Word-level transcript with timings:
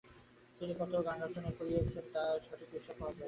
তিনি 0.59 0.73
কত 0.79 0.93
গান 1.07 1.17
রচনা 1.23 1.51
করেছেন 1.57 2.05
তার 2.13 2.35
সঠিক 2.47 2.69
হিসাব 2.73 2.95
পাওয়া 2.99 3.11
যায়নি। 3.11 3.19